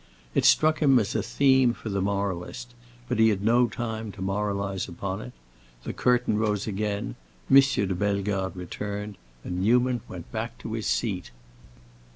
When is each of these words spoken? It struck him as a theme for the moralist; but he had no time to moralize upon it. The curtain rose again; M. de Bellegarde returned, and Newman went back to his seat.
It 0.33 0.45
struck 0.45 0.79
him 0.81 0.97
as 0.97 1.13
a 1.13 1.21
theme 1.21 1.75
for 1.75 1.89
the 1.89 2.01
moralist; 2.01 2.73
but 3.07 3.19
he 3.19 3.29
had 3.29 3.43
no 3.43 3.67
time 3.67 4.11
to 4.13 4.21
moralize 4.23 4.87
upon 4.87 5.21
it. 5.21 5.31
The 5.83 5.93
curtain 5.93 6.39
rose 6.39 6.65
again; 6.65 7.13
M. 7.51 7.59
de 7.61 7.93
Bellegarde 7.93 8.57
returned, 8.57 9.15
and 9.43 9.61
Newman 9.61 10.01
went 10.07 10.31
back 10.31 10.57
to 10.57 10.73
his 10.73 10.87
seat. 10.87 11.29